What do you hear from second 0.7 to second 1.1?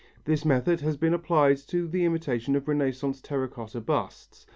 has